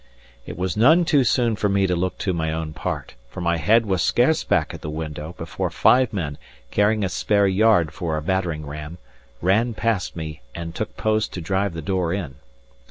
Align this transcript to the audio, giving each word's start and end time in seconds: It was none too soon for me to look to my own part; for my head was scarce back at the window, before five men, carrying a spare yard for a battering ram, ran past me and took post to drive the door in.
It 0.47 0.57
was 0.57 0.75
none 0.75 1.05
too 1.05 1.23
soon 1.23 1.55
for 1.55 1.69
me 1.69 1.85
to 1.85 1.95
look 1.95 2.17
to 2.17 2.33
my 2.33 2.51
own 2.51 2.73
part; 2.73 3.13
for 3.29 3.39
my 3.39 3.57
head 3.57 3.85
was 3.85 4.01
scarce 4.01 4.43
back 4.43 4.73
at 4.73 4.81
the 4.81 4.89
window, 4.89 5.35
before 5.37 5.69
five 5.69 6.11
men, 6.11 6.39
carrying 6.71 7.03
a 7.03 7.07
spare 7.07 7.45
yard 7.45 7.93
for 7.93 8.17
a 8.17 8.21
battering 8.23 8.65
ram, 8.65 8.97
ran 9.43 9.75
past 9.75 10.15
me 10.15 10.41
and 10.55 10.73
took 10.73 10.97
post 10.97 11.33
to 11.33 11.41
drive 11.41 11.75
the 11.75 11.83
door 11.83 12.11
in. 12.13 12.37